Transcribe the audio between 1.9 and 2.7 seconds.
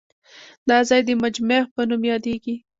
یادېږي.